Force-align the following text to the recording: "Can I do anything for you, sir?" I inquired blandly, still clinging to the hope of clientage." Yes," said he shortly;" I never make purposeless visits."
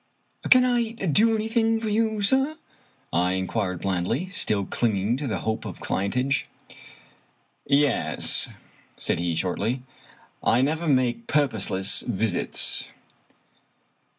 "Can 0.49 0.65
I 0.65 0.93
do 0.93 1.35
anything 1.35 1.79
for 1.79 1.87
you, 1.87 2.23
sir?" 2.23 2.57
I 3.13 3.33
inquired 3.33 3.81
blandly, 3.81 4.29
still 4.29 4.65
clinging 4.65 5.15
to 5.17 5.27
the 5.27 5.41
hope 5.45 5.63
of 5.63 5.77
clientage." 5.79 6.45
Yes," 7.67 8.49
said 8.97 9.19
he 9.19 9.35
shortly;" 9.35 9.83
I 10.43 10.61
never 10.61 10.87
make 10.87 11.27
purposeless 11.27 12.01
visits." 12.01 12.89